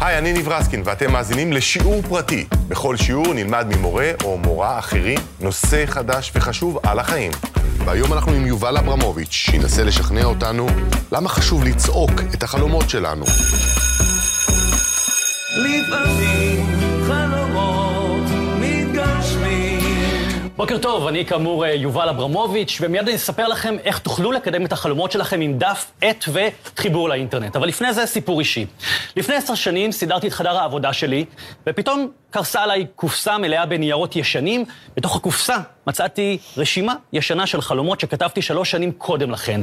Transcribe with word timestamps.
היי, 0.00 0.18
אני 0.18 0.32
ניב 0.32 0.48
רסקין, 0.48 0.82
ואתם 0.84 1.12
מאזינים 1.12 1.52
לשיעור 1.52 2.02
פרטי. 2.02 2.46
בכל 2.68 2.96
שיעור 2.96 3.34
נלמד 3.34 3.66
ממורה 3.76 4.10
או 4.24 4.38
מורה 4.38 4.78
אחרים 4.78 5.18
נושא 5.40 5.86
חדש 5.86 6.32
וחשוב 6.34 6.78
על 6.82 6.98
החיים. 6.98 7.32
והיום 7.84 8.12
אנחנו 8.12 8.32
עם 8.32 8.46
יובל 8.46 8.76
אברמוביץ', 8.76 9.32
שינסה 9.32 9.84
לשכנע 9.84 10.24
אותנו 10.24 10.66
למה 11.12 11.28
חשוב 11.28 11.64
לצעוק 11.64 12.10
את 12.34 12.42
החלומות 12.42 12.90
שלנו. 12.90 13.24
לפעמים 15.56 16.89
בוקר 20.60 20.78
טוב, 20.78 21.06
אני 21.06 21.26
כאמור 21.26 21.66
אה, 21.66 21.74
יובל 21.74 22.08
אברמוביץ', 22.08 22.78
ומיד 22.80 23.08
אני 23.08 23.16
אספר 23.16 23.48
לכם 23.48 23.76
איך 23.84 23.98
תוכלו 23.98 24.32
לקדם 24.32 24.66
את 24.66 24.72
החלומות 24.72 25.12
שלכם 25.12 25.40
עם 25.40 25.58
דף, 25.58 25.92
עט 26.00 26.24
וחיבור 26.32 27.08
לאינטרנט. 27.08 27.56
אבל 27.56 27.68
לפני 27.68 27.92
זה 27.92 28.06
סיפור 28.06 28.40
אישי. 28.40 28.66
לפני 29.16 29.34
עשר 29.34 29.54
שנים 29.54 29.92
סידרתי 29.92 30.28
את 30.28 30.32
חדר 30.32 30.58
העבודה 30.58 30.92
שלי, 30.92 31.24
ופתאום 31.66 32.10
קרסה 32.30 32.62
עליי 32.62 32.86
קופסה 32.96 33.38
מלאה 33.38 33.66
בניירות 33.66 34.16
ישנים. 34.16 34.64
בתוך 34.96 35.16
הקופסה 35.16 35.56
מצאתי 35.86 36.38
רשימה 36.56 36.94
ישנה 37.12 37.46
של 37.46 37.60
חלומות 37.60 38.00
שכתבתי 38.00 38.42
שלוש 38.42 38.70
שנים 38.70 38.92
קודם 38.92 39.30
לכן. 39.30 39.60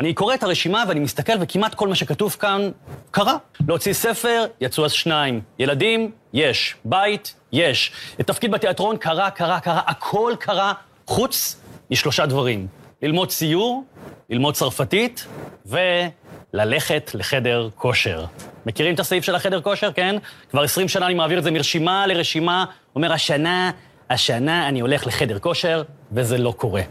אני 0.00 0.14
קורא 0.14 0.34
את 0.34 0.42
הרשימה 0.42 0.84
ואני 0.88 1.00
מסתכל, 1.00 1.32
וכמעט 1.40 1.74
כל 1.74 1.88
מה 1.88 1.94
שכתוב 1.94 2.36
כאן 2.40 2.70
קרה. 3.10 3.36
להוציא 3.68 3.92
ספר, 3.92 4.46
יצאו 4.60 4.84
אז 4.84 4.92
שניים. 4.92 5.40
ילדים, 5.58 6.10
יש. 6.32 6.74
בית, 6.84 7.34
יש. 7.52 7.92
תפקיד 8.26 8.50
בתיאטרון, 8.50 8.96
קרה, 8.96 9.30
קרה, 9.30 9.60
קרה. 9.60 9.80
הכל 9.86 10.32
קרה, 10.38 10.72
חוץ 11.06 11.60
משלושה 11.90 12.26
דברים. 12.26 12.66
ללמוד 13.02 13.28
ציור, 13.28 13.84
ללמוד 14.30 14.54
צרפתית, 14.54 15.26
וללכת 15.66 17.10
לחדר 17.14 17.68
כושר. 17.74 18.24
מכירים 18.66 18.94
את 18.94 19.00
הסעיף 19.00 19.24
של 19.24 19.34
החדר 19.34 19.60
כושר, 19.60 19.92
כן? 19.92 20.16
כבר 20.50 20.62
20 20.62 20.88
שנה 20.88 21.06
אני 21.06 21.14
מעביר 21.14 21.38
את 21.38 21.44
זה 21.44 21.50
מרשימה 21.50 22.06
לרשימה, 22.06 22.64
אומר 22.96 23.12
השנה, 23.12 23.70
השנה 24.10 24.68
אני 24.68 24.80
הולך 24.80 25.06
לחדר 25.06 25.38
כושר, 25.38 25.82
וזה 26.12 26.38
לא 26.38 26.54
קורה. 26.56 26.82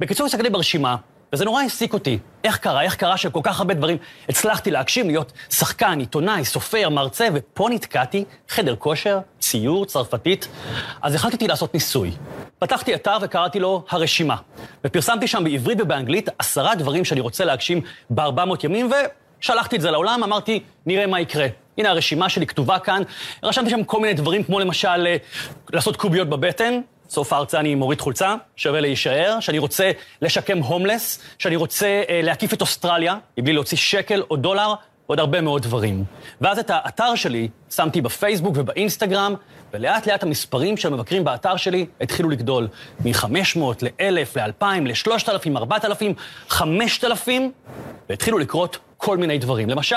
בקיצור, 0.00 0.26
הסתכלתי 0.26 0.50
ברשימה, 0.50 0.96
וזה 1.32 1.44
נורא 1.44 1.62
העסיק 1.62 1.92
אותי. 1.92 2.18
איך 2.44 2.56
קרה, 2.58 2.82
איך 2.82 2.96
קרה 2.96 3.16
שכל 3.16 3.40
כך 3.42 3.58
הרבה 3.58 3.74
דברים 3.74 3.96
הצלחתי 4.28 4.70
להגשים, 4.70 5.06
להיות 5.06 5.32
שחקן, 5.50 5.98
עיתונאי, 6.00 6.44
סופר, 6.44 6.88
מרצה, 6.88 7.28
ופה 7.34 7.68
נתקעתי, 7.70 8.24
חדר 8.48 8.76
כושר, 8.76 9.18
ציור, 9.40 9.86
צרפתית. 9.86 10.48
אז 11.02 11.14
החלטתי 11.14 11.46
לעשות 11.46 11.74
ניסוי. 11.74 12.12
פתחתי 12.58 12.94
אתר 12.94 13.16
וקראתי 13.22 13.60
לו 13.60 13.84
הרשימה, 13.90 14.36
ופרסמתי 14.84 15.26
שם 15.26 15.44
בעברית 15.44 15.80
ובאנגלית 15.80 16.28
עשרה 16.38 16.74
דברים 16.74 17.04
שאני 17.04 17.20
רוצה 17.20 17.44
להגשים 17.44 17.80
ב-400 18.10 18.64
ימים, 18.64 18.90
ושלחתי 19.40 19.76
את 19.76 19.80
זה 19.80 19.90
לעולם, 19.90 20.24
אמרתי, 20.24 20.62
נראה 20.86 21.06
מה 21.06 21.20
יקרה. 21.20 21.46
הנה 21.78 21.90
הרשימה 21.90 22.28
שלי 22.28 22.46
כתובה 22.46 22.78
כאן. 22.78 23.02
רשמתי 23.42 23.70
שם 23.70 23.84
כל 23.84 24.00
מיני 24.00 24.14
דברים, 24.14 24.42
כמו 24.42 24.60
למשל 24.60 25.06
אה, 25.06 25.16
לעשות 25.72 25.96
קוביות 25.96 26.28
בבטן, 26.28 26.80
סוף 27.08 27.32
ההרצאה 27.32 27.60
אני 27.60 27.74
מוריד 27.74 28.00
חולצה, 28.00 28.34
שווה 28.56 28.80
להישאר, 28.80 29.40
שאני 29.40 29.58
רוצה 29.58 29.90
לשקם 30.22 30.58
הומלס, 30.58 31.22
שאני 31.38 31.56
רוצה 31.56 32.02
אה, 32.08 32.20
להקיף 32.22 32.52
את 32.52 32.60
אוסטרליה, 32.60 33.18
מבלי 33.38 33.52
להוציא 33.52 33.76
שקל 33.76 34.22
או 34.30 34.36
דולר, 34.36 34.74
ועוד 35.08 35.20
הרבה 35.20 35.40
מאוד 35.40 35.62
דברים. 35.62 36.04
ואז 36.40 36.58
את 36.58 36.70
האתר 36.70 37.14
שלי 37.14 37.48
שמתי 37.70 38.00
בפייסבוק 38.00 38.54
ובאינסטגרם, 38.56 39.34
ולאט 39.72 40.06
לאט 40.06 40.22
המספרים 40.22 40.76
של 40.76 40.92
המבקרים 40.92 41.24
באתר 41.24 41.56
שלי 41.56 41.86
התחילו 42.00 42.30
לגדול. 42.30 42.68
מ-500 43.04 43.58
ל-1,000, 43.82 44.40
ל-2,000, 44.40 44.64
ל-3,000, 44.64 45.56
4,000, 45.56 46.14
5,000, 46.48 47.52
והתחילו 48.08 48.38
לקרות 48.38 48.78
כל 48.96 49.16
מיני 49.16 49.38
דברים. 49.38 49.70
למשל, 49.70 49.96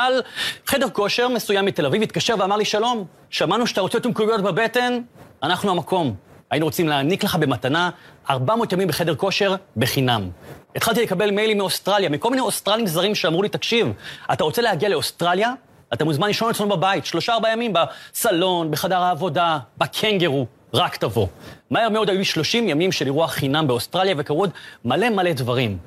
חדר 0.65 0.89
כושר 0.89 1.27
מסוים 1.27 1.65
מתל 1.65 1.85
אביב 1.85 2.01
התקשר 2.01 2.35
ואמר 2.39 2.57
לי, 2.57 2.65
שלום, 2.65 3.05
שמענו 3.29 3.67
שאתה 3.67 3.81
רוצה 3.81 3.99
תומקויות 3.99 4.41
בבטן, 4.41 5.01
אנחנו 5.43 5.71
המקום. 5.71 6.28
היינו 6.51 6.65
רוצים 6.65 6.87
להעניק 6.87 7.23
לך 7.23 7.35
במתנה 7.35 7.89
400 8.29 8.73
ימים 8.73 8.87
בחדר 8.87 9.15
כושר 9.15 9.55
בחינם. 9.77 10.29
התחלתי 10.75 11.03
לקבל 11.03 11.31
מיילים 11.31 11.57
מאוסטרליה, 11.57 12.09
מכל 12.09 12.29
מיני 12.29 12.41
אוסטרלים 12.41 12.87
זרים 12.87 13.15
שאמרו 13.15 13.43
לי, 13.43 13.49
תקשיב, 13.49 13.93
אתה 14.33 14.43
רוצה 14.43 14.61
להגיע 14.61 14.89
לאוסטרליה? 14.89 15.53
אתה 15.93 16.05
מוזמן 16.05 16.27
לישון 16.27 16.49
אצלנו 16.49 16.69
בבית, 16.69 17.05
שלושה 17.05 17.33
ארבעה 17.33 17.51
ימים 17.51 17.73
בסלון, 17.73 18.71
בחדר 18.71 19.01
העבודה, 19.01 19.57
בקנגרו, 19.77 20.45
רק 20.73 20.97
תבוא. 20.97 21.27
מהר 21.71 21.89
מאוד 21.89 22.09
היו 22.09 22.17
לי 22.17 22.25
30 22.25 22.69
ימים 22.69 22.91
של 22.91 23.05
אירוע 23.05 23.27
חינם 23.27 23.67
באוסטרליה 23.67 24.15
וקרו 24.17 24.39
עוד 24.39 24.49
מלא 24.85 25.09
מלא 25.09 25.33
דברים. 25.33 25.77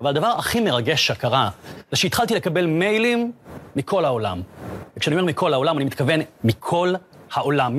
אבל 0.00 0.10
הדבר 0.10 0.26
הכי 0.26 0.60
מרגש 0.60 1.06
שקרה, 1.06 1.50
זה 1.90 1.96
שהתחלתי 1.96 2.34
לקבל 2.34 2.66
מיילים 2.66 3.32
מכל 3.76 4.04
העולם. 4.04 4.42
וכשאני 4.96 5.16
אומר 5.16 5.26
מכל 5.26 5.52
העולם, 5.52 5.76
אני 5.76 5.84
מתכוון 5.84 6.20
מכל 6.44 6.94
העולם, 7.32 7.78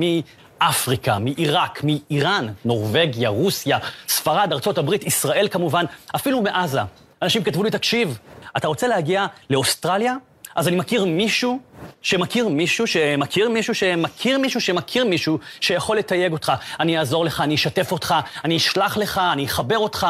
מאפריקה, 0.62 1.18
מעיראק, 1.18 1.80
מאיראן, 1.84 2.46
נורבגיה, 2.64 3.28
רוסיה, 3.28 3.78
ספרד, 4.08 4.52
ארה"ב, 4.52 4.92
ישראל 5.06 5.48
כמובן, 5.50 5.84
אפילו 6.14 6.42
מעזה. 6.42 6.80
אנשים 7.22 7.42
כתבו 7.42 7.64
לי, 7.64 7.70
תקשיב, 7.70 8.18
אתה 8.56 8.68
רוצה 8.68 8.88
להגיע 8.88 9.26
לאוסטרליה? 9.50 10.16
אז 10.54 10.68
אני 10.68 10.76
מכיר 10.76 11.04
מישהו 11.04 11.60
שמכיר 12.02 12.48
מישהו 12.48 12.86
שמכיר 12.86 13.48
מישהו 13.48 13.74
שמכיר 13.74 14.38
מישהו 14.38 14.60
שמכיר 14.60 15.04
מישהו 15.04 15.38
שיכול 15.60 15.96
לתייג 15.98 16.32
אותך. 16.32 16.52
אני 16.80 16.98
אעזור 16.98 17.24
לך, 17.24 17.40
אני 17.40 17.54
אשתף 17.54 17.92
אותך, 17.92 18.14
אני 18.44 18.56
אשלח 18.56 18.96
לך, 18.96 19.20
אני 19.32 19.46
אחבר 19.46 19.78
אותך. 19.78 20.06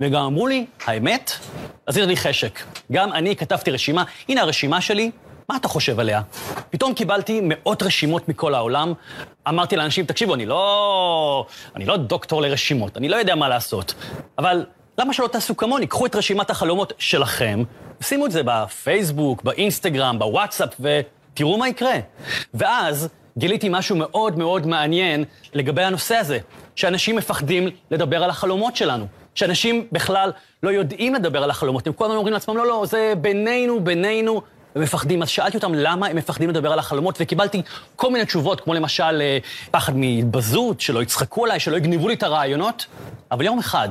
וגם 0.00 0.22
אמרו 0.22 0.46
לי, 0.46 0.66
האמת, 0.86 1.32
עשית 1.86 2.04
לי 2.04 2.16
חשק. 2.16 2.60
גם 2.92 3.12
אני 3.12 3.36
כתבתי 3.36 3.70
רשימה, 3.70 4.04
הנה 4.28 4.40
הרשימה 4.40 4.80
שלי, 4.80 5.10
מה 5.50 5.56
אתה 5.56 5.68
חושב 5.68 6.00
עליה? 6.00 6.22
פתאום 6.70 6.94
קיבלתי 6.94 7.40
מאות 7.42 7.82
רשימות 7.82 8.28
מכל 8.28 8.54
העולם. 8.54 8.92
אמרתי 9.48 9.76
לאנשים, 9.76 10.06
תקשיבו, 10.06 10.34
אני 10.34 10.46
לא... 10.46 11.46
אני 11.76 11.84
לא 11.84 11.96
דוקטור 11.96 12.42
לרשימות, 12.42 12.96
אני 12.96 13.08
לא 13.08 13.16
יודע 13.16 13.34
מה 13.34 13.48
לעשות. 13.48 13.94
אבל 14.38 14.66
למה 14.98 15.12
שלא 15.12 15.26
תעשו 15.26 15.56
כמוני? 15.56 15.86
קחו 15.86 16.06
את 16.06 16.16
רשימת 16.16 16.50
החלומות 16.50 16.92
שלכם, 16.98 17.62
שימו 18.00 18.26
את 18.26 18.30
זה 18.30 18.42
בפייסבוק, 18.44 19.42
באינסטגרם, 19.42 20.18
בוואטסאפ, 20.18 20.80
ותראו 20.80 21.58
מה 21.58 21.68
יקרה. 21.68 21.94
ואז 22.54 23.08
גיליתי 23.38 23.68
משהו 23.70 23.96
מאוד 23.96 24.38
מאוד 24.38 24.66
מעניין 24.66 25.24
לגבי 25.54 25.82
הנושא 25.82 26.16
הזה, 26.16 26.38
שאנשים 26.76 27.16
מפחדים 27.16 27.68
לדבר 27.90 28.24
על 28.24 28.30
החלומות 28.30 28.76
שלנו. 28.76 29.06
שאנשים 29.34 29.86
בכלל 29.92 30.32
לא 30.62 30.70
יודעים 30.70 31.14
לדבר 31.14 31.42
על 31.42 31.50
החלומות, 31.50 31.86
הם 31.86 31.92
כל 31.92 32.04
הזמן 32.04 32.16
אומרים 32.16 32.32
לעצמם, 32.32 32.56
לא, 32.56 32.66
לא, 32.66 32.84
זה 32.86 33.12
בינינו, 33.20 33.80
בינינו, 33.84 34.42
הם 34.74 34.82
מפחדים. 34.82 35.22
אז 35.22 35.28
שאלתי 35.28 35.56
אותם 35.56 35.74
למה 35.74 36.06
הם 36.06 36.16
מפחדים 36.16 36.50
לדבר 36.50 36.72
על 36.72 36.78
החלומות, 36.78 37.18
וקיבלתי 37.20 37.62
כל 37.96 38.10
מיני 38.10 38.24
תשובות, 38.24 38.60
כמו 38.60 38.74
למשל 38.74 39.20
אה, 39.20 39.38
פחד 39.70 39.96
מהתבזות, 39.96 40.80
שלא 40.80 41.02
יצחקו 41.02 41.44
עליי, 41.44 41.60
שלא 41.60 41.76
יגנבו 41.76 42.08
לי 42.08 42.14
את 42.14 42.22
הרעיונות. 42.22 42.86
אבל 43.30 43.44
יום 43.44 43.58
אחד, 43.58 43.88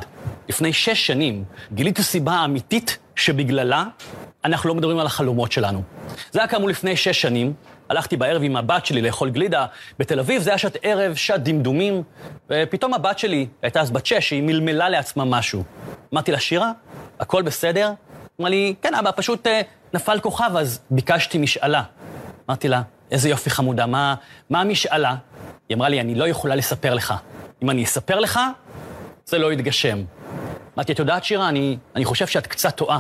לפני 0.50 0.74
שש 0.74 1.08
שנים, 1.08 1.44
גיליתי 1.72 2.04
סיבה 2.04 2.34
האמיתית 2.34 2.98
שבגללה 3.16 3.84
אנחנו 4.46 4.70
לא 4.70 4.76
מדברים 4.76 5.00
על 5.00 5.06
החלומות 5.06 5.52
שלנו. 5.52 5.82
זה 6.32 6.40
היה 6.40 6.48
כאמור 6.48 6.70
לפני 6.70 6.98
שש 6.98 7.22
שנים, 7.22 7.54
הלכתי 7.90 8.18
בערב 8.18 8.44
עם 8.44 8.56
הבת 8.56 8.86
שלי 8.86 9.02
לאכול 9.02 9.30
גלידה 9.30 9.66
בתל 10.00 10.20
אביב, 10.20 10.42
זה 10.42 10.50
היה 10.50 10.58
שעת 10.58 10.78
ערב, 10.82 11.16
שעת 11.16 11.44
דמדומים, 11.44 12.04
ופתאום 12.50 12.94
הבת 12.94 13.20
שלי, 13.20 13.48
הייתה 13.62 13.82
אז 13.82 13.92
בת 13.92 14.06
שש, 14.06 14.32
היא 14.32 14.44
מלמלה 14.44 14.90
לעצמה 14.90 15.26
משהו. 15.26 15.64
אמרתי 16.14 16.32
לה, 16.32 16.40
שירה, 16.40 16.72
הכל 17.20 17.42
בסדר? 17.42 17.92
אמרה 18.40 18.50
לי, 18.50 18.76
כן, 18.82 18.96
אבא, 18.96 19.12
פשוט 19.16 19.48
uh, 19.48 19.50
נפל 19.94 20.20
כוכב, 20.20 20.52
אז 20.58 20.80
ביקשתי 20.92 21.38
משאלה. 21.38 21.84
אמרתי 22.50 22.68
לה, 22.68 22.82
איזה 23.12 23.30
יופי 23.30 23.50
חמודה, 23.50 23.86
מה, 23.86 24.16
מה 24.50 24.62
המשאלה? 24.62 25.16
היא 25.70 25.78
אמרה 25.78 25.90
לי, 25.90 26.02
אני 26.02 26.16
לא 26.16 26.28
יכולה 26.28 26.56
לספר 26.56 26.94
לך. 26.94 27.14
אם 27.64 27.70
אני 27.70 27.84
אספר 27.84 28.20
לך, 28.20 28.40
זה 29.26 29.38
לא 29.38 29.54
יתגשם. 29.54 30.04
אמרתי, 30.78 30.92
את 30.92 31.00
יודעת, 31.00 31.24
שירה, 31.24 31.50
אני, 31.50 31.78
אני 31.96 32.06
חושב 32.06 32.28
שאת 32.28 32.48
קצת 32.48 32.76
טועה. 32.76 33.00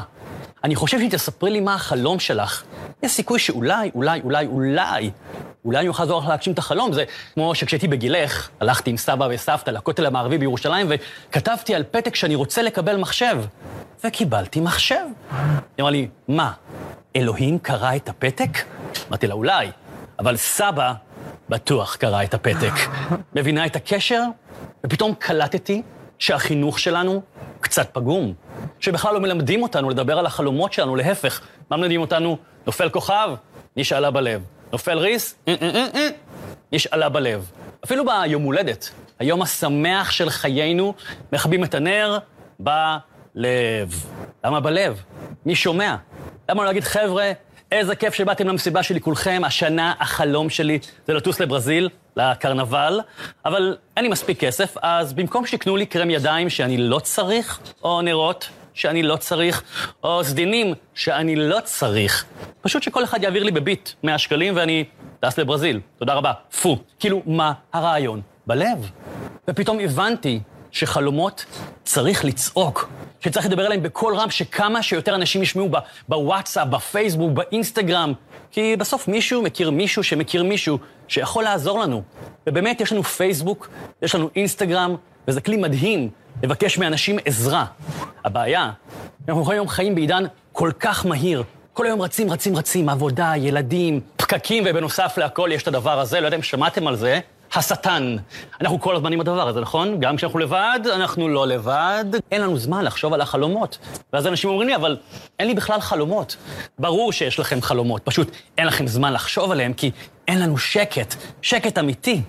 אני 0.63 0.75
חושב 0.75 0.99
שאם 0.99 1.09
תספרי 1.11 1.51
לי 1.51 1.59
מה 1.59 1.73
החלום 1.73 2.19
שלך, 2.19 2.63
יש 3.03 3.11
סיכוי 3.11 3.39
שאולי, 3.39 3.91
אולי, 3.95 4.21
אולי, 4.21 4.45
אולי, 4.45 5.11
אולי 5.65 5.79
אני 5.79 5.87
אוכל 5.87 6.03
לעזור 6.03 6.21
לך 6.21 6.27
להגשים 6.27 6.53
את 6.53 6.59
החלום. 6.59 6.93
זה 6.93 7.03
כמו 7.33 7.55
שכשהייתי 7.55 7.87
בגילך, 7.87 8.49
הלכתי 8.59 8.89
עם 8.89 8.97
סבא 8.97 9.27
וסבתא 9.31 9.71
לכותל 9.71 10.05
המערבי 10.05 10.37
בירושלים, 10.37 10.87
וכתבתי 10.89 11.75
על 11.75 11.83
פתק 11.91 12.15
שאני 12.15 12.35
רוצה 12.35 12.61
לקבל 12.61 12.97
מחשב. 12.97 13.37
וקיבלתי 14.03 14.59
מחשב. 14.59 15.05
היא 15.31 15.37
אמרה 15.79 15.91
לי, 15.91 16.07
מה, 16.27 16.51
אלוהים 17.15 17.59
קרא 17.59 17.95
את 17.95 18.09
הפתק? 18.09 18.57
אמרתי 19.09 19.27
לה, 19.27 19.33
אולי, 19.33 19.71
אבל 20.19 20.37
סבא 20.37 20.93
בטוח 21.49 21.95
קרא 21.95 22.23
את 22.23 22.33
הפתק. 22.33 22.73
מבינה 23.35 23.65
את 23.65 23.75
הקשר? 23.75 24.23
ופתאום 24.85 25.13
קלטתי 25.19 25.81
שהחינוך 26.19 26.79
שלנו 26.79 27.21
קצת 27.59 27.89
פגום. 27.93 28.33
שבכלל 28.79 29.13
לא 29.13 29.19
מלמדים 29.19 29.63
אותנו 29.63 29.89
לדבר 29.89 30.19
על 30.19 30.25
החלומות 30.25 30.73
שלנו, 30.73 30.95
להפך, 30.95 31.41
מה 31.69 31.77
מלמדים 31.77 32.01
אותנו? 32.01 32.37
נופל 32.65 32.89
כוכב, 32.89 33.29
נשאלה 33.77 34.11
בלב. 34.11 34.41
נופל 34.71 34.97
ריס, 34.97 35.35
אה, 35.47 35.55
אה, 35.61 35.87
אה, 35.95 36.07
נשאלה 36.71 37.09
בלב. 37.09 37.51
אפילו 37.85 38.03
ביום 38.05 38.43
הולדת, 38.43 38.89
היום 39.19 39.41
השמח 39.41 40.11
של 40.11 40.29
חיינו, 40.29 40.93
מכבים 41.33 41.63
את 41.63 41.75
הנר 41.75 42.17
בלב. 42.59 44.05
למה 44.43 44.59
בלב? 44.59 45.01
מי 45.45 45.55
שומע? 45.55 45.95
למה 46.49 46.61
לא 46.61 46.67
להגיד, 46.67 46.83
חבר'ה, 46.83 47.31
איזה 47.71 47.95
כיף 47.95 48.13
שבאתם 48.13 48.47
למסיבה 48.47 48.83
שלי 48.83 49.01
כולכם. 49.01 49.41
השנה 49.45 49.93
החלום 49.99 50.49
שלי 50.49 50.79
זה 51.07 51.13
לטוס 51.13 51.39
לברזיל, 51.39 51.89
לקרנבל, 52.15 52.99
אבל 53.45 53.77
אין 53.97 54.05
לי 54.05 54.11
מספיק 54.11 54.39
כסף, 54.39 54.75
אז 54.81 55.13
במקום 55.13 55.45
שתקנו 55.45 55.77
לי 55.77 55.85
קרם 55.85 56.09
ידיים 56.09 56.49
שאני 56.49 56.77
לא 56.77 56.99
צריך, 56.99 57.59
או 57.83 58.01
נרות 58.01 58.49
שאני 58.79 59.03
לא 59.03 59.15
צריך, 59.15 59.63
או 60.03 60.23
סדינים 60.23 60.73
שאני 60.93 61.35
לא 61.35 61.57
צריך, 61.63 62.25
פשוט 62.61 62.83
שכל 62.83 63.03
אחד 63.03 63.23
יעביר 63.23 63.43
לי 63.43 63.51
בביט 63.51 63.89
100 64.03 64.17
שקלים 64.17 64.55
ואני 64.55 64.83
טס 65.19 65.37
לברזיל. 65.37 65.79
תודה 65.97 66.13
רבה. 66.13 66.31
פו. 66.61 66.77
כאילו, 66.99 67.21
מה 67.25 67.53
הרעיון? 67.73 68.21
בלב. 68.47 68.89
ופתאום 69.47 69.79
הבנתי 69.79 70.39
שחלומות 70.71 71.45
צריך 71.83 72.25
לצעוק, 72.25 72.89
שצריך 73.19 73.45
לדבר 73.45 73.65
עליהם 73.65 73.83
בקול 73.83 74.15
רם, 74.15 74.29
שכמה 74.29 74.83
שיותר 74.83 75.15
אנשים 75.15 75.43
ישמעו 75.43 75.69
בוואטסאפ, 76.09 76.67
בפייסבוק, 76.67 77.31
באינסטגרם, 77.31 78.13
כי 78.51 78.75
בסוף 78.75 79.07
מישהו 79.07 79.41
מכיר 79.41 79.71
מישהו 79.71 80.03
שמכיר 80.03 80.43
מישהו 80.43 80.77
שיכול 81.07 81.43
לעזור 81.43 81.79
לנו. 81.79 82.01
ובאמת, 82.47 82.81
יש 82.81 82.91
לנו 82.91 83.03
פייסבוק, 83.03 83.69
יש 84.01 84.15
לנו 84.15 84.29
אינסטגרם, 84.35 84.95
וזה 85.27 85.41
כלי 85.41 85.57
מדהים 85.57 86.09
לבקש 86.43 86.77
מאנשים 86.77 87.17
עזרה. 87.25 87.65
הבעיה, 88.25 88.71
אנחנו 89.27 89.51
היום 89.51 89.67
חיים 89.67 89.95
בעידן 89.95 90.23
כל 90.51 90.71
כך 90.79 91.05
מהיר. 91.05 91.43
כל 91.73 91.85
היום 91.85 92.01
רצים, 92.01 92.31
רצים, 92.31 92.55
רצים, 92.55 92.89
עבודה, 92.89 93.33
ילדים, 93.37 94.01
פקקים, 94.17 94.63
ובנוסף 94.67 95.17
להכל 95.17 95.49
יש 95.53 95.63
את 95.63 95.67
הדבר 95.67 95.99
הזה, 95.99 96.19
לא 96.19 96.25
יודע 96.25 96.37
אם 96.37 96.43
שמעתם 96.43 96.87
על 96.87 96.95
זה, 96.95 97.19
השטן. 97.53 98.15
אנחנו 98.61 98.79
כל 98.79 98.95
הזמן 98.95 99.13
עם 99.13 99.21
הדבר 99.21 99.47
הזה, 99.47 99.61
נכון? 99.61 99.99
גם 99.99 100.17
כשאנחנו 100.17 100.39
לבד, 100.39 100.79
אנחנו 100.95 101.29
לא 101.29 101.47
לבד. 101.47 102.05
אין 102.31 102.41
לנו 102.41 102.57
זמן 102.57 102.85
לחשוב 102.85 103.13
על 103.13 103.21
החלומות. 103.21 103.77
ואז 104.13 104.27
אנשים 104.27 104.49
אומרים 104.49 104.67
לי, 104.67 104.75
אבל 104.75 104.97
אין 105.39 105.47
לי 105.47 105.53
בכלל 105.53 105.81
חלומות. 105.81 106.35
ברור 106.79 107.11
שיש 107.11 107.39
לכם 107.39 107.61
חלומות, 107.61 108.01
פשוט 108.03 108.31
אין 108.57 108.67
לכם 108.67 108.87
זמן 108.87 109.13
לחשוב 109.13 109.51
עליהם, 109.51 109.73
כי 109.73 109.91
אין 110.27 110.41
לנו 110.41 110.57
שקט, 110.57 111.15
שקט 111.41 111.77
אמיתי. 111.77 112.21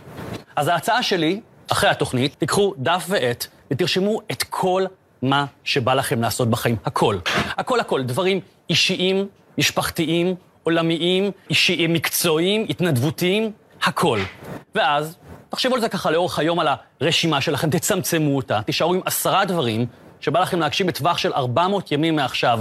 אז 0.57 0.69
ההצעה 0.69 1.03
שלי, 1.03 1.41
אחרי 1.73 1.91
התוכנית, 1.91 2.35
תיקחו 2.39 2.75
דף 2.79 3.05
ועט 3.09 3.47
ותרשמו 3.71 4.21
את 4.33 4.43
כל 4.43 4.85
מה 5.23 5.45
שבא 5.65 5.95
לכם 5.95 6.23
לעשות 6.23 6.51
בחיים. 6.51 6.77
הכל. 6.85 7.19
הכל 7.57 7.81
הכל. 7.81 8.03
דברים 8.03 8.41
אישיים, 8.71 9.27
משפחתיים, 9.59 10.35
עולמיים, 10.63 11.31
אישיים, 11.51 11.93
מקצועיים, 11.93 12.67
התנדבותיים, 12.69 13.53
הכל. 13.83 14.21
ואז, 14.75 15.17
תחשבו 15.49 15.75
על 15.75 15.81
זה 15.81 15.89
ככה 15.89 16.11
לאורך 16.11 16.39
היום 16.39 16.61
על 16.61 16.69
הרשימה 17.01 17.41
שלכם, 17.41 17.71
תצמצמו 17.71 18.37
אותה, 18.37 18.63
תישארו 18.63 18.95
עם 18.95 19.01
עשרה 19.05 19.45
דברים 19.45 19.87
שבא 20.21 20.41
לכם 20.41 20.61
להגשים 20.61 20.87
בטווח 20.87 21.19
של 21.19 21.33
400 21.33 21.93
ימים 21.93 22.17
מעכשיו. 22.17 22.61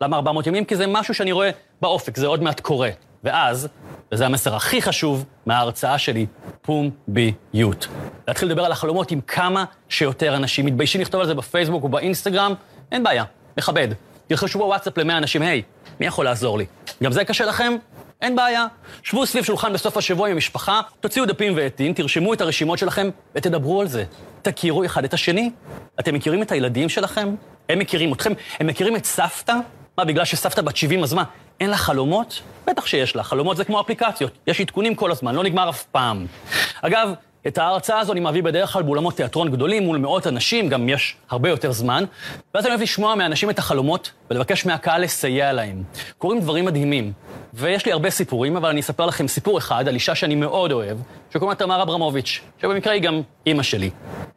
למה 0.00 0.16
400 0.16 0.46
ימים? 0.46 0.64
כי 0.64 0.76
זה 0.76 0.86
משהו 0.86 1.14
שאני 1.14 1.32
רואה 1.32 1.50
באופק, 1.80 2.16
זה 2.16 2.26
עוד 2.26 2.42
מעט 2.42 2.60
קורה. 2.60 2.90
ואז, 3.24 3.68
וזה 4.12 4.26
המסר 4.26 4.56
הכי 4.56 4.82
חשוב 4.82 5.24
מההרצאה 5.46 5.98
שלי, 5.98 6.26
פומביות. 6.62 7.86
להתחיל 8.28 8.48
לדבר 8.48 8.64
על 8.64 8.72
החלומות 8.72 9.10
עם 9.10 9.20
כמה 9.20 9.64
שיותר 9.88 10.36
אנשים. 10.36 10.66
מתביישים 10.66 11.00
לכתוב 11.00 11.20
על 11.20 11.26
זה 11.26 11.34
בפייסבוק 11.34 11.84
או 11.84 11.88
באינסטגרם, 11.88 12.54
אין 12.92 13.02
בעיה, 13.02 13.24
מכבד. 13.58 13.88
תלחשו 14.26 14.58
בוואטסאפ 14.58 14.98
למאה 14.98 15.18
אנשים, 15.18 15.42
היי, 15.42 15.62
מי 16.00 16.06
יכול 16.06 16.24
לעזור 16.24 16.58
לי? 16.58 16.66
גם 17.02 17.12
זה 17.12 17.24
קשה 17.24 17.44
לכם? 17.44 17.76
אין 18.22 18.36
בעיה. 18.36 18.66
שבו 19.02 19.26
סביב 19.26 19.44
שולחן 19.44 19.72
בסוף 19.72 19.96
השבוע 19.96 20.28
עם 20.28 20.34
המשפחה, 20.34 20.80
תוציאו 21.00 21.26
דפים 21.26 21.56
ועטים, 21.56 21.94
תרשמו 21.94 22.34
את 22.34 22.40
הרשימות 22.40 22.78
שלכם 22.78 23.10
ותדברו 23.34 23.80
על 23.80 23.88
זה. 23.88 24.04
תכירו 24.42 24.84
אחד 24.84 25.04
את 25.04 25.14
השני. 25.14 25.50
אתם 26.00 26.14
מכירים 26.14 26.42
את 26.42 26.52
הילדים 26.52 26.88
שלכם? 26.88 27.34
הם 27.68 27.78
מכירים 27.78 28.12
אתכם? 28.12 28.32
הם 28.60 28.66
מכירים 28.66 28.96
את 28.96 29.04
סבתא? 29.04 29.54
מה, 29.98 30.04
בגלל 30.04 30.24
שסבתא 30.24 30.62
בת 30.62 30.76
70 30.76 31.02
אז 31.02 31.14
מה, 31.14 31.24
אין 31.60 31.70
לה 31.70 31.76
חלומות? 31.76 32.40
בטח 32.66 32.86
שיש 32.86 33.16
לה. 33.16 33.22
חלומות 33.22 33.56
זה 33.56 33.64
כמו 33.64 33.80
אפליקציות. 33.80 34.32
יש 34.46 34.60
עדכונים 34.60 34.94
כל 34.94 35.10
הזמן, 35.10 35.34
לא 35.34 35.44
נגמר 35.44 35.70
אף 35.70 35.82
פעם. 35.82 36.26
אגב, 36.82 37.12
את 37.46 37.58
ההרצאה 37.58 37.98
הזו 38.00 38.12
אני 38.12 38.20
מביא 38.20 38.42
בדרך 38.42 38.72
כלל 38.72 38.82
באולמות 38.82 39.16
תיאטרון 39.16 39.50
גדולים 39.50 39.82
מול 39.82 39.98
מאות 39.98 40.26
אנשים, 40.26 40.68
גם 40.68 40.88
יש 40.88 41.16
הרבה 41.30 41.48
יותר 41.48 41.72
זמן, 41.72 42.04
ואז 42.54 42.64
אני 42.64 42.70
אוהב 42.70 42.82
לשמוע 42.82 43.14
מאנשים 43.14 43.50
את 43.50 43.58
החלומות 43.58 44.10
ולבקש 44.30 44.66
מהקהל 44.66 45.02
לסייע 45.02 45.52
להם. 45.52 45.82
קורים 46.18 46.40
דברים 46.40 46.64
מדהימים, 46.64 47.12
ויש 47.54 47.86
לי 47.86 47.92
הרבה 47.92 48.10
סיפורים, 48.10 48.56
אבל 48.56 48.68
אני 48.68 48.80
אספר 48.80 49.06
לכם 49.06 49.28
סיפור 49.28 49.58
אחד 49.58 49.88
על 49.88 49.94
אישה 49.94 50.14
שאני 50.14 50.34
מאוד 50.34 50.72
אוהב, 50.72 50.98
שקוראים 51.30 51.50
לה 51.50 51.66
תמר 51.66 51.82
אברמוביץ', 51.82 52.40
שבמקרה 52.62 52.92
היא 52.92 53.02
גם 53.02 53.20
אימא 53.46 53.62
שלי. 53.62 53.90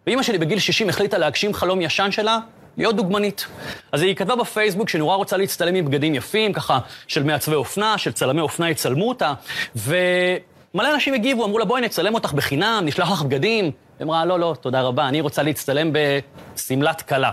ואימא 0.08 0.24
שלי 0.24 0.38
בגיל 0.38 0.60
60 0.60 0.90
החליטה 0.90 1.18
להגשים 1.18 1.54
חלום 1.54 1.82
ישן 1.82 2.12
שלה, 2.12 2.40
להיות 2.78 2.96
דוגמנית. 2.96 3.46
אז 3.92 4.02
היא 4.02 4.16
כתבה 4.16 4.36
בפייסבוק 4.36 4.90
שנורא 4.90 5.16
רוצה 5.16 5.38
להצטלם 5.38 5.76
עם 5.76 5.86
בגדים 5.86 6.16
יפים, 6.16 6.54
ככה, 6.54 6.80
של 7.08 7.24
מעצבי 7.24 7.56
אופנה, 7.56 7.98
של 7.98 8.12
צלמי 8.12 8.42
אופנה 8.42 8.70
יצלמו 8.70 9.10
אותה, 9.10 9.34
ו... 9.76 9.96
מלא 10.74 10.94
אנשים 10.94 11.14
הגיבו, 11.14 11.46
אמרו 11.46 11.60
לה, 11.60 11.66
בואי 11.66 11.82
נצלם 11.82 12.14
אותך 12.14 12.34
בחינם, 12.34 12.82
נשלח 12.86 13.12
לך 13.12 13.22
בגדים. 13.22 13.66
היא 13.66 13.72
אמרה, 14.06 14.26
לא, 14.26 14.40
לא, 14.40 14.56
תודה 14.62 14.82
רבה, 14.82 15.08
אני 15.08 15.22
רוצה 15.22 15.44
להצטלם 15.44 15.92
בשמלת 15.94 17.02
כלה. 17.02 17.32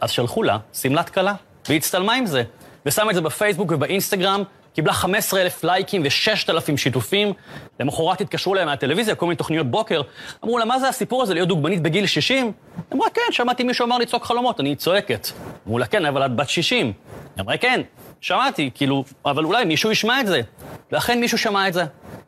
אז 0.00 0.10
שלחו 0.10 0.42
לה 0.42 0.58
שמלת 0.72 1.10
כלה, 1.10 1.34
והיא 1.68 1.78
הצטלמה 1.78 2.14
עם 2.14 2.26
זה. 2.26 2.42
ושמה 2.86 3.10
את 3.10 3.14
זה 3.14 3.20
בפייסבוק 3.20 3.72
ובאינסטגרם, 3.72 4.42
קיבלה 4.74 4.92
15,000 4.92 5.64
לייקים 5.64 6.02
ו-6,000 6.02 6.76
שיתופים. 6.76 7.32
למחרת 7.80 8.20
התקשרו 8.20 8.54
אליה 8.54 8.64
מהטלוויזיה, 8.64 9.14
כל 9.14 9.26
מיני 9.26 9.36
תוכניות 9.36 9.70
בוקר. 9.70 10.00
אמרו 10.44 10.58
לה, 10.58 10.64
מה 10.64 10.78
זה 10.78 10.88
הסיפור 10.88 11.22
הזה 11.22 11.34
להיות 11.34 11.48
דוגמנית 11.48 11.82
בגיל 11.82 12.06
60? 12.06 12.46
היא 12.46 12.52
אמרה, 12.92 13.10
כן, 13.10 13.22
שמעתי 13.30 13.64
מישהו 13.64 13.84
אמר 13.86 13.98
לצעוק 13.98 14.24
חלומות, 14.24 14.60
אני 14.60 14.76
צועקת. 14.76 15.28
אמרו 15.66 15.78
לה, 15.78 15.86
כן, 15.86 16.06
אבל 16.06 16.26
את 16.26 16.36
בת 16.36 16.48
60. 16.48 16.86
היא 16.86 16.92
אמרה, 17.40 17.56
כן, 17.56 17.80
שמעתי, 18.20 18.70
כאילו, 18.74 19.04
אבל 19.24 19.44
אולי 19.44 19.64
מישהו 19.64 19.90
ישמע 19.90 20.20
את 20.20 20.26
זה. 20.26 20.40
ואכן 20.92 21.20
מישהו 21.20 21.38
שמע 21.38 21.68
את 21.68 21.72
זה. 21.72 21.84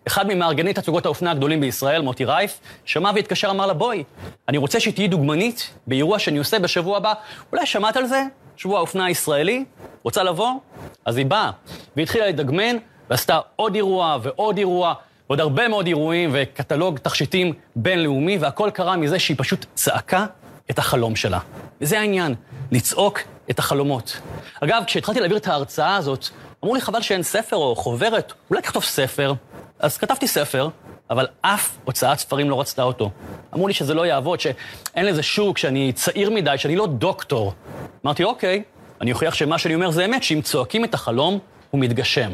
אחד 0.06 0.26
ממארגני 0.26 0.72
תצוגות 0.72 1.06
האופנה 1.06 1.30
הגדולים 1.30 1.60
בישראל, 1.60 2.02
מוטי 2.02 2.24
רייף, 2.24 2.60
שמע 2.84 3.10
והתקשר, 3.14 3.50
אמר 3.50 3.66
לה, 3.66 3.74
בואי, 3.74 4.04
אני 4.48 4.58
רוצה 4.58 4.80
שתהיי 4.80 5.08
דוגמנית 5.08 5.70
באירוע 5.86 6.18
שאני 6.18 6.38
עושה 6.38 6.58
בשבוע 6.58 6.96
הבא. 6.96 7.12
אולי 7.52 7.66
שמעת 7.66 7.96
על 7.96 8.06
זה? 8.06 8.22
שבוע 8.56 8.78
האופנה 8.78 9.04
הישראלי? 9.04 9.64
רוצה 10.02 10.22
לבוא? 10.22 10.50
אז 11.04 11.16
היא 11.16 11.26
באה, 11.26 11.50
והתחילה 11.96 12.28
לדגמן, 12.28 12.76
ועשתה 13.10 13.40
עוד 13.56 13.74
אירוע 13.74 14.18
ועוד 14.22 14.58
אירוע, 14.58 14.94
ועוד 15.28 15.40
הרבה 15.40 15.68
מאוד 15.68 15.86
אירועים 15.86 16.30
וקטלוג 16.32 16.98
תכשיטים 16.98 17.52
בינלאומי, 17.76 18.38
והכל 18.38 18.70
קרה 18.74 18.96
מזה 18.96 19.18
שהיא 19.18 19.36
פשוט 19.38 19.66
צעקה 19.74 20.26
את 20.70 20.78
החלום 20.78 21.16
שלה. 21.16 21.38
וזה 21.80 22.00
העניין, 22.00 22.34
לצעוק 22.72 23.20
את 23.50 23.58
החלומות. 23.58 24.20
אגב, 24.60 24.82
כשהתחלתי 24.86 25.20
להעביר 25.20 25.38
את 25.38 25.46
ההרצאה 25.46 25.96
הזאת, 25.96 26.26
אמרו 26.64 26.74
לי, 26.74 26.80
חבל 26.80 27.02
שאין 27.02 27.22
ספר 27.22 27.56
או 27.56 27.76
חוברת, 27.76 28.32
אולי 28.50 28.62
תכתוב 28.62 28.84
ספר. 28.84 29.34
אז 29.78 29.98
כתבתי 29.98 30.28
ספר, 30.28 30.68
אבל 31.10 31.26
אף 31.40 31.76
הוצאת 31.84 32.18
ספרים 32.18 32.50
לא 32.50 32.60
רצתה 32.60 32.82
אותו. 32.82 33.10
אמרו 33.54 33.68
לי 33.68 33.74
שזה 33.74 33.94
לא 33.94 34.06
יעבוד, 34.06 34.40
שאין 34.40 35.06
לזה 35.06 35.22
שוק, 35.22 35.58
שאני 35.58 35.92
צעיר 35.92 36.30
מדי, 36.30 36.58
שאני 36.58 36.76
לא 36.76 36.86
דוקטור. 36.86 37.52
אמרתי, 38.04 38.24
אוקיי, 38.24 38.62
אני 39.00 39.12
אוכיח 39.12 39.34
שמה 39.34 39.58
שאני 39.58 39.74
אומר 39.74 39.90
זה 39.90 40.04
אמת, 40.04 40.22
שאם 40.22 40.40
צועקים 40.42 40.84
את 40.84 40.94
החלום, 40.94 41.38
הוא 41.70 41.80
מתגשם. 41.80 42.30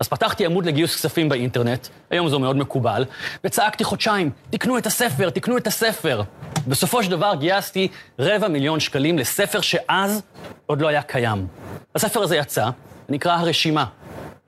אז 0.00 0.08
פתחתי 0.08 0.46
עמוד 0.46 0.66
לגיוס 0.66 0.94
כספים 0.94 1.28
באינטרנט, 1.28 1.88
היום 2.10 2.28
זה 2.28 2.38
מאוד 2.38 2.56
מקובל, 2.56 3.04
וצעקתי 3.44 3.84
חודשיים, 3.84 4.30
תקנו 4.50 4.78
את 4.78 4.86
הספר, 4.86 5.30
תקנו 5.30 5.56
את 5.56 5.66
הספר. 5.66 6.22
בסופו 6.68 7.02
של 7.02 7.10
דבר 7.10 7.34
גייסתי 7.34 7.88
רבע 8.18 8.48
מיליון 8.48 8.80
שקלים 8.80 9.18
לספר 9.18 9.60
שאז 9.60 10.22
עוד 10.66 10.80
לא 10.80 10.88
היה 10.88 11.02
קיים. 11.02 11.46
הספר 11.94 12.22
הזה 12.22 12.36
יצא, 12.36 12.68
נקרא 13.08 13.32
הרשימה. 13.32 13.84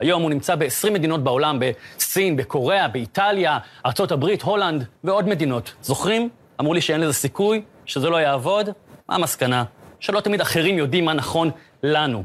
היום 0.01 0.23
הוא 0.23 0.31
נמצא 0.31 0.55
ב-20 0.55 0.91
מדינות 0.91 1.25
בעולם, 1.25 1.61
בסין, 1.61 2.37
בקוריאה, 2.37 2.89
באיטליה, 2.89 3.59
ארה"ב, 3.87 4.25
הולנד 4.43 4.85
ועוד 5.05 5.29
מדינות. 5.29 5.75
זוכרים? 5.83 6.29
אמרו 6.61 6.75
לי 6.75 6.81
שאין 6.81 7.01
לזה 7.01 7.13
סיכוי, 7.13 7.63
שזה 7.87 8.11
לא 8.11 8.17
יעבוד. 8.17 8.69
מה 9.09 9.15
המסקנה? 9.15 9.65
שלא 10.01 10.21
תמיד 10.21 10.41
אחרים 10.41 10.79
יודעים 10.79 11.05
מה 11.05 11.13
נכון 11.13 11.51
לנו. 11.83 12.23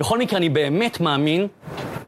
בכל 0.00 0.18
מקרה, 0.18 0.38
אני 0.38 0.48
באמת 0.48 1.00
מאמין 1.00 1.46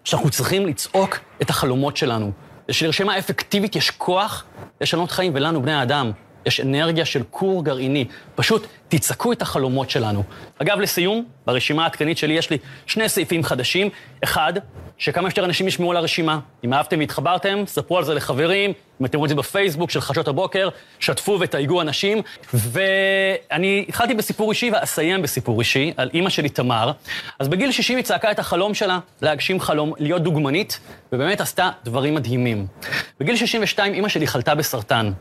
שאנחנו 0.04 0.30
צריכים 0.30 0.66
לצעוק 0.66 1.18
את 1.42 1.50
החלומות 1.50 1.96
שלנו. 1.96 2.32
ושלרשימה 2.68 3.18
אפקטיבית 3.18 3.76
יש 3.76 3.90
כוח 3.90 4.44
לשנות 4.80 5.10
חיים, 5.10 5.32
ולנו, 5.34 5.62
בני 5.62 5.72
האדם, 5.72 6.12
יש 6.46 6.60
אנרגיה 6.60 7.04
של 7.04 7.22
כור 7.30 7.64
גרעיני. 7.64 8.04
פשוט 8.34 8.66
תצעקו 8.88 9.32
את 9.32 9.42
החלומות 9.42 9.90
שלנו. 9.90 10.22
אגב, 10.58 10.80
לסיום, 10.80 11.24
ברשימה 11.46 11.82
העדכנית 11.82 12.18
שלי 12.18 12.34
יש 12.34 12.50
לי 12.50 12.58
שני 12.86 13.08
סעיפים 13.08 13.42
חדשים. 13.42 13.90
אחד, 14.24 14.52
שכמה 14.98 15.30
שיותר 15.30 15.44
אנשים 15.44 15.68
ישמעו 15.68 15.90
על 15.90 15.96
הרשימה. 15.96 16.40
אם 16.64 16.74
אהבתם 16.74 16.98
והתחברתם, 16.98 17.64
ספרו 17.66 17.98
על 17.98 18.04
זה 18.04 18.14
לחברים. 18.14 18.72
אם 19.02 19.06
אתם 19.06 19.18
רואים 19.18 19.24
את 19.24 19.28
זה 19.28 19.34
בפייסבוק 19.34 19.90
של 19.90 20.00
חדשות 20.00 20.28
הבוקר, 20.28 20.68
שתפו 21.00 21.38
ותייגו 21.40 21.80
אנשים. 21.80 22.22
ואני 22.54 23.84
התחלתי 23.88 24.14
בסיפור 24.14 24.50
אישי 24.50 24.70
ואסיים 24.70 25.22
בסיפור 25.22 25.60
אישי 25.60 25.92
על 25.96 26.10
אימא 26.14 26.30
שלי, 26.30 26.48
תמר. 26.48 26.92
אז 27.38 27.48
בגיל 27.48 27.72
60 27.72 27.96
היא 27.96 28.04
צעקה 28.04 28.30
את 28.30 28.38
החלום 28.38 28.74
שלה 28.74 28.98
להגשים 29.22 29.60
חלום, 29.60 29.92
להיות 29.98 30.22
דוגמנית, 30.22 30.80
ובאמת 31.12 31.40
עשתה 31.40 31.70
דברים 31.84 32.14
מדהימים. 32.14 32.66
בגיל 33.20 33.36
62 33.36 33.94
אימא 33.94 34.08
שלי 34.08 34.26
חלתה 34.26 34.54
בסרטן. 34.54 35.12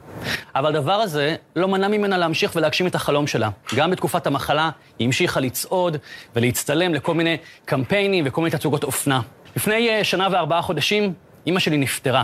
אבל 0.55 0.75
הדבר 0.75 0.93
הזה 0.93 1.35
לא 1.55 1.67
מנע 1.67 1.87
ממנה 1.87 2.17
להמשיך 2.17 2.55
ולהגשים 2.55 2.87
את 2.87 2.95
החלום 2.95 3.27
שלה. 3.27 3.49
גם 3.75 3.91
בתקופת 3.91 4.27
המחלה 4.27 4.69
היא 4.99 5.05
המשיכה 5.05 5.39
לצעוד 5.39 5.97
ולהצטלם 6.35 6.93
לכל 6.93 7.13
מיני 7.13 7.37
קמפיינים 7.65 8.23
וכל 8.27 8.41
מיני 8.41 8.51
תצוגות 8.51 8.83
אופנה. 8.83 9.21
לפני 9.55 9.89
אה, 9.89 10.03
שנה 10.03 10.27
וארבעה 10.31 10.61
חודשים, 10.61 11.13
אימא 11.45 11.59
שלי 11.59 11.77
נפטרה. 11.77 12.23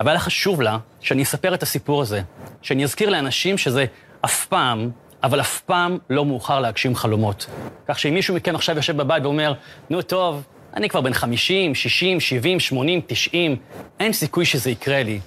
אבל 0.00 0.10
היה 0.10 0.18
חשוב 0.18 0.62
לה 0.62 0.78
שאני 1.00 1.22
אספר 1.22 1.54
את 1.54 1.62
הסיפור 1.62 2.02
הזה, 2.02 2.20
שאני 2.62 2.84
אזכיר 2.84 3.10
לאנשים 3.10 3.58
שזה 3.58 3.84
אף 4.24 4.46
פעם, 4.46 4.90
אבל 5.22 5.40
אף 5.40 5.60
פעם 5.60 5.98
לא 6.10 6.24
מאוחר 6.24 6.60
להגשים 6.60 6.94
חלומות. 6.94 7.46
כך 7.88 7.98
שאם 7.98 8.14
מישהו 8.14 8.34
מכם 8.34 8.54
עכשיו 8.54 8.76
יושב 8.76 8.96
בבית 8.96 9.24
ואומר, 9.24 9.52
נו 9.90 10.02
טוב, 10.02 10.42
אני 10.76 10.88
כבר 10.88 11.00
בן 11.00 11.12
50, 11.12 11.74
60, 11.74 12.20
70, 12.20 12.60
80, 12.60 13.00
90, 13.06 13.56
אין 14.00 14.12
סיכוי 14.12 14.44
שזה 14.44 14.70
יקרה 14.70 15.02
לי. 15.02 15.20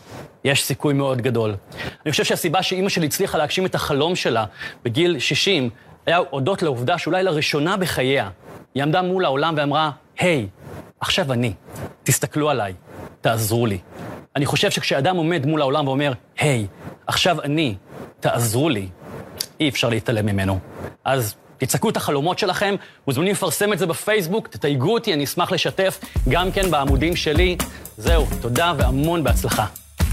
יש 0.44 0.64
סיכוי 0.64 0.94
מאוד 0.94 1.22
גדול. 1.22 1.56
אני 2.06 2.12
חושב 2.12 2.24
שהסיבה 2.24 2.64
שאימא 2.64 2.90
שלי 2.90 3.06
הצליחה 3.06 3.38
להגשים 3.38 3.66
את 3.66 3.76
החלום 3.76 4.16
שלה 4.16 4.46
בגיל 4.84 5.20
60, 5.20 5.70
היה 6.06 6.18
הודות 6.30 6.64
לעובדה 6.64 6.98
שאולי 6.98 7.24
לראשונה 7.24 7.78
בחייה, 7.78 8.30
היא 8.76 8.84
עמדה 8.84 9.02
מול 9.02 9.26
העולם 9.26 9.54
ואמרה, 9.58 9.92
היי, 10.20 10.48
hey, 10.48 10.68
עכשיו 11.00 11.34
אני, 11.34 11.54
תסתכלו 12.04 12.50
עליי, 12.50 12.74
תעזרו 13.22 13.66
לי. 13.66 13.80
אני 14.38 14.46
חושב 14.46 14.72
שכשאדם 14.72 15.16
עומד 15.16 15.46
מול 15.46 15.62
העולם 15.62 15.88
ואומר, 15.88 16.14
היי, 16.40 16.66
hey, 16.66 16.92
עכשיו 17.08 17.42
אני, 17.42 17.76
תעזרו 18.20 18.70
לי, 18.70 18.88
אי 19.60 19.70
אפשר 19.70 19.90
להתעלם 19.90 20.26
ממנו. 20.26 20.60
אז 21.06 21.36
תצעקו 21.58 21.90
את 21.90 21.98
החלומות 21.98 22.40
שלכם, 22.40 22.76
מוזמנים 23.08 23.32
לפרסם 23.32 23.74
את 23.74 23.80
זה 23.80 23.86
בפייסבוק, 23.86 24.48
תתייגו 24.48 24.94
אותי, 24.94 25.14
אני 25.14 25.24
אשמח 25.24 25.52
לשתף 25.52 26.00
גם 26.30 26.52
כן 26.52 26.72
בעמודים 26.72 27.16
שלי. 27.16 27.58
זהו, 27.98 28.28
תודה 28.42 28.74
והמון 28.78 29.24
בהצלחה. 29.24 29.66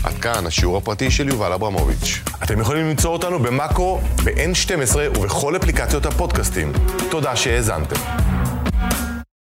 עד 0.05 0.15
כאן 0.15 0.47
השיעור 0.47 0.77
הפרטי 0.77 1.11
של 1.11 1.29
יובל 1.29 1.53
אברמוביץ'. 1.53 2.21
אתם 2.43 2.61
יכולים 2.61 2.87
למצוא 2.87 3.13
אותנו 3.13 3.39
במאקו, 3.39 4.01
ב-N12 4.25 4.97
ובכל 5.19 5.57
אפליקציות 5.57 6.07
הפודקאסטים. 6.07 6.73
תודה 7.11 7.37
שהאזנתם. 7.37 8.24